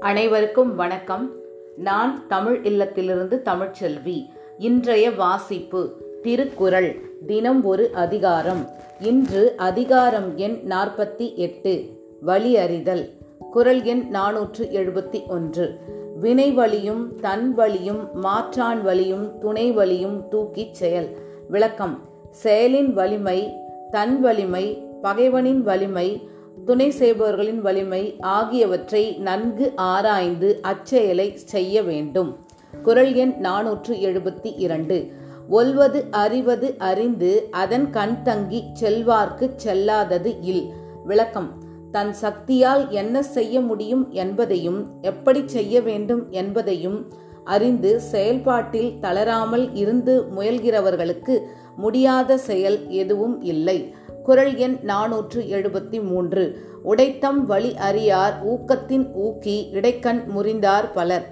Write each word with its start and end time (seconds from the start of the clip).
அனைவருக்கும் 0.00 0.76
வணக்கம். 0.76 1.32
நான் 1.76 2.26
தமிழ் 2.26 2.60
இல்லத்திலிருந்து 2.64 3.42
தமிழ்ச்செல்வி. 3.42 4.26
இன்றைய 4.58 5.10
வாசிப்பு 5.10 5.92
திருக்குறள் 6.22 7.00
தினம் 7.26 7.64
ஒரு 7.64 7.90
அதிகாரம். 7.92 8.66
இன்று 9.00 9.54
அதிகாரம் 9.56 10.36
எண் 10.36 10.58
நாற்பத்தி 10.68 11.34
எட்டு 11.34 11.84
வழி 12.20 12.56
அறிதல் 12.56 13.10
குரல் 13.50 13.82
எண் 13.82 14.08
நானூற்று 14.12 14.58
எழுபத்தி 14.58 15.26
ஒன்று. 15.26 15.78
வினை 16.20 16.52
வழியும் 16.52 17.18
தன் 17.20 17.52
வழியும் 17.52 18.08
மாற்றான் 18.14 18.82
வழியும் 18.82 19.38
துணை 19.38 19.72
வழியும் 19.72 20.28
தூக்கிச் 20.28 20.74
செயல். 20.74 21.16
விளக்கம். 21.48 22.00
செயலின் 22.44 22.92
வலிமை 22.92 23.52
தன் 23.90 24.20
வலிமை 24.20 24.84
பகைவனின் 25.02 25.60
வலிமை 25.60 26.28
துணை 26.66 26.90
செய்பவர்களின் 26.90 27.58
வலிமை 27.58 28.16
ஆகியவற்றை 28.20 29.16
நன்கு 29.18 29.72
ஆராய்ந்து 29.76 30.58
அச்செயலை 30.62 31.36
செய்ய 31.36 31.82
வேண்டும். 31.82 32.36
குரல் 32.82 33.14
எண் 33.14 33.34
நானூற்று 33.42 33.94
எழுபத்தி 33.94 34.54
இரண்டு. 34.56 35.12
ஒல்வது 35.50 36.04
அறிவது 36.10 36.74
அறிந்து 36.78 37.48
அதன் 37.50 37.90
கண் 37.90 38.22
தங்கி 38.22 38.62
செல்வார்க்கு 38.80 39.50
செல்லாதது 39.56 40.36
இல். 40.40 40.72
விளக்கம். 41.04 41.52
தன் 41.90 42.12
சக்தியால் 42.12 42.90
என்ன 42.90 43.22
செய்ய 43.22 43.60
முடியும் 43.60 44.12
என்பதையும் 44.12 44.88
எப்படி 45.02 45.42
செய்ய 45.46 45.80
வேண்டும் 45.80 46.30
என்பதையும் 46.30 47.12
அறிந்து 47.46 48.00
செயல்பாட்டில் 48.00 48.98
தளராமல் 49.00 49.74
இருந்து 49.74 50.24
முயல்கிறவர்களுக்கு 50.36 51.38
முடியாத 51.76 52.38
செயல் 52.38 52.88
எதுவும் 52.88 53.42
இல்லை. 53.42 53.94
குரல் 54.24 54.54
எண் 54.56 54.78
நானூற்று 54.82 55.42
எழுபத்தி 55.56 56.02
மூன்று. 56.02 56.44
உடைத்தம் 56.82 57.46
வழி 57.46 57.76
அறியார் 57.76 58.34
ஊக்கத்தின் 58.46 59.06
ஊக்கி 59.14 59.56
இடைக்கண் 59.72 60.22
முறிந்தார் 60.36 60.92
பலர். 60.94 61.26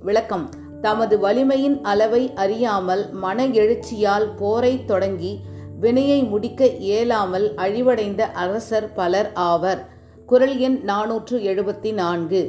விளக்கம். 0.00 0.48
தமது 0.80 1.18
வலிமையின் 1.18 1.80
அளவை 1.82 2.32
அறியாமல் 2.34 3.10
மன 3.12 3.46
எழுச்சியால் 3.46 4.28
போரை 4.36 4.84
தொடங்கி 4.84 5.40
வினையை 5.80 6.22
முடிக்க 6.22 6.66
இயலாமல் 6.66 7.54
அழிவடைந்த 7.54 8.20
அரசர் 8.20 8.92
பலர் 8.92 9.30
ஆவர். 9.34 9.86
குரல் 10.26 10.58
எண் 10.58 10.80
நானூற்று 10.86 11.38
எழுபத்தி 11.38 11.92
நான்கு. 11.92 12.42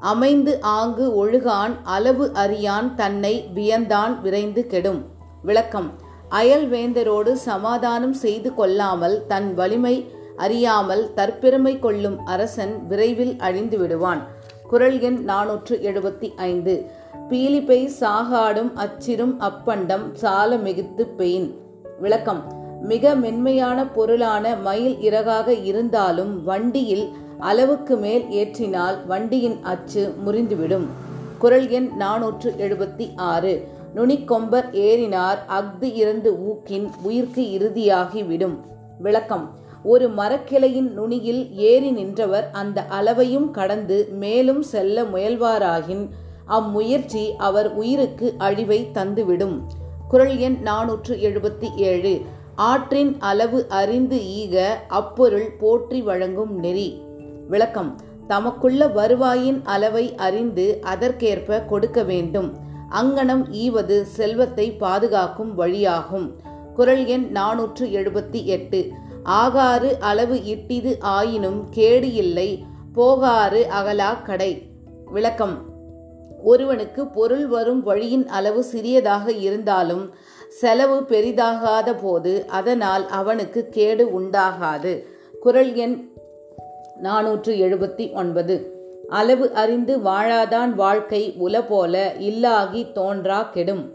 அமைந்து 0.00 0.60
ஆங்கு 0.60 1.26
ஒழுகான் 1.26 1.72
அளவு 1.84 2.30
அறியான் 2.32 2.94
தன்னை 2.94 3.48
வியந்தான் 3.54 4.20
விரைந்து 4.20 4.66
கெடும். 4.66 5.04
விளக்கம். 5.42 5.90
அயல் 6.28 6.68
வேந்தரோடு 6.68 7.36
சமாதானம் 7.36 8.12
செய்து 8.12 8.54
கொள்ளாமல் 8.54 9.26
தன் 9.26 9.54
வலிமை 9.54 10.10
அறியாமல் 10.36 11.10
தற்பெருமை 11.16 11.78
கொள்ளும் 11.78 12.26
அரசன் 12.26 12.86
விரைவில் 12.86 13.38
அழிந்து 13.38 13.78
விடுவான். 13.78 14.26
குரல் 14.68 15.00
எண் 15.00 15.24
நானூற்று 15.26 15.78
எழுபத்தி 15.82 16.32
ஐந்து. 16.36 16.90
பீலிப்பை 17.28 17.90
சாகாடும் 18.00 18.72
அச்சிரும் 18.74 19.38
அப்பண்டம் 19.38 20.14
சால 20.14 20.56
மிகுத்து 20.56 21.06
பெயின். 21.06 21.58
விளக்கம். 22.00 22.56
மிக 22.82 23.14
மென்மையான 23.14 23.86
பொருளான 23.86 24.56
மயில் 24.56 24.96
இறகாக 24.96 25.64
இருந்தாலும் 25.64 26.44
வண்டியில் 26.44 27.08
அளவுக்கு 27.38 27.96
மேல் 27.96 28.22
ஏற்றினால் 28.22 29.06
வண்டியின் 29.06 29.62
அச்சு 29.62 30.14
முறிந்துவிடும். 30.26 30.86
குரல் 31.38 31.68
எண் 31.68 31.90
நானூற்று 31.98 32.54
எழுபத்தி 32.58 33.08
ஆறு. 33.16 33.68
நுனிக்கொம்பர் 33.94 34.70
ஏறினார் 34.72 35.38
அஃது 35.46 35.94
இறந்து 35.94 36.38
ஊக்கின் 36.38 36.90
உயிர்க்கு 37.02 37.40
இறுதியாகி 37.40 38.26
விடும் 38.26 38.64
விளக்கம். 38.98 39.50
ஒரு 39.84 40.08
மரக்கிளையின் 40.08 40.92
நுனியில் 40.92 41.56
ஏறி 41.56 41.90
நின்றவர் 41.90 42.50
அந்த 42.52 42.86
அளவையும் 43.00 43.50
கடந்து 43.50 44.08
மேலும் 44.10 44.62
செல்ல 44.62 45.02
முயல்வாராகின் 45.02 46.08
அம்முயற்சி 46.46 47.34
அவர் 47.38 47.74
உயிருக்கு 47.74 48.34
அழிவை 48.38 48.88
தந்துவிடும். 48.94 49.60
குரல் 50.08 50.36
எண் 50.36 50.58
நானூற்று 50.64 51.16
எழுபத்தி 51.16 51.74
ஏழு. 51.76 52.20
ஆற்றின் 52.54 53.16
அளவு 53.18 53.66
அறிந்து 53.68 54.26
ஈக 54.26 54.80
அப்பொருள் 54.88 55.54
போற்றி 55.58 56.02
வழங்கும் 56.02 56.58
நெறி. 56.58 57.06
விளக்கம். 57.48 58.00
தமக்குள்ள 58.28 58.92
வருவாயின் 58.92 59.60
அளவை 59.64 60.14
அறிந்து 60.14 60.78
அதற்கேற்ப 60.82 61.60
கொடுக்க 61.60 62.02
வேண்டும். 62.02 62.56
அங்கனம் 62.90 63.50
ஈவது 63.50 64.04
செல்வத்தை 64.04 64.72
பாதுகாக்கும் 64.72 65.58
வழியாகும். 65.58 66.32
குரல் 66.74 67.06
எண் 67.06 67.30
நானூற்று 67.32 67.86
எழுபத்தி 67.86 68.44
எட்டு. 68.44 68.90
ஆகாறு 69.22 69.96
அளவு 70.00 70.34
இட்டிது 70.34 70.96
ஆயினும் 71.00 71.66
கேடு 71.70 72.12
இல்லை. 72.12 72.64
போகாறு 72.94 73.66
அகலா 73.80 74.22
கடை. 74.22 74.62
விளக்கம். 75.06 75.64
ஒருவனுக்கு 76.42 77.06
பொருள் 77.06 77.46
வரும் 77.46 77.82
வழியின் 77.82 78.28
அளவு 78.28 78.62
சிறியதாக 78.62 79.32
இருந்தாலும் 79.32 80.14
செலவு 80.48 81.00
பெரிதாகாத 81.00 81.96
போது 82.02 82.46
அதனால் 82.48 83.08
அவனுக்கு 83.08 83.68
கேடு 83.68 84.20
உண்டாகாது. 84.20 85.04
குரல் 85.40 85.74
எண் 85.74 86.10
நாநூற்று 87.00 87.54
எழுபத்தி 87.54 88.14
ஒன்பது 88.14 88.76
அளவு 89.08 89.52
அறிந்து 89.52 89.98
வாழாதான் 89.98 90.74
வாழ்க்கை 90.74 91.34
உல 91.40 91.66
போல 91.68 92.12
இல்லாகி 92.18 92.86
தோன்றா 92.92 93.42
கெடும். 93.42 93.92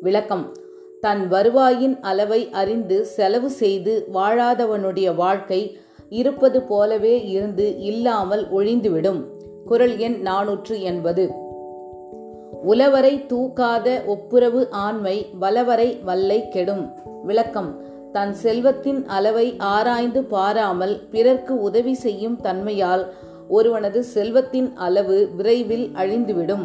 விளக்கம். 0.00 0.52
தன் 1.00 1.28
வருவாயின் 1.28 2.00
அளவை 2.00 2.48
அறிந்து 2.50 3.04
செலவு 3.04 3.50
செய்து 3.50 4.08
வாழாதவனுடைய 4.14 5.14
வாழ்க்கை 5.14 5.78
இருப்பது 6.08 6.62
போலவே 6.62 7.24
இருந்து 7.24 7.78
இல்லாமல் 7.78 8.52
ஒழிந்துவிடும். 8.52 9.24
குரல் 9.64 9.98
எண் 9.98 10.20
நானூற்று 10.24 10.80
எண்பது 10.80 11.30
உலவரை 12.68 13.26
தூக்காத 13.26 14.04
ஒப்புரவு 14.06 14.70
ஆண்மை 14.70 15.26
வலவரை 15.38 15.98
வல்லை 16.04 16.48
கெடும். 16.48 16.98
விளக்கம். 17.24 17.87
தன் 18.18 18.32
செல்வத்தின் 18.34 19.06
அளவை 19.06 19.44
ஆராய்ந்து 19.58 20.20
பாராமல் 20.22 20.94
பிறர்க்கு 21.10 21.54
உதவி 21.60 21.94
செய்யும் 21.94 22.40
தன்மையால் 22.40 23.04
ஒருவனது 23.48 24.00
செல்வத்தின் 24.14 24.76
அளவு 24.76 25.16
விரைவில் 25.36 25.84
அழிந்துவிடும். 25.94 26.64